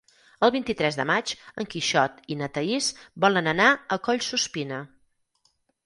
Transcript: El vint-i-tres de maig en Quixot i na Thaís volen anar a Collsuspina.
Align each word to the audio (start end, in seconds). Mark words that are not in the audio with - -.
El 0.45 0.51
vint-i-tres 0.53 0.97
de 0.99 1.05
maig 1.09 1.33
en 1.63 1.69
Quixot 1.75 2.25
i 2.35 2.39
na 2.41 2.49
Thaís 2.57 2.91
volen 3.27 3.53
anar 3.55 3.71
a 3.99 4.03
Collsuspina. 4.11 4.85